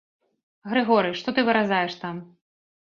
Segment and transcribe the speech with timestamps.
[0.71, 2.15] Грыгоры, што ты выразаеш там?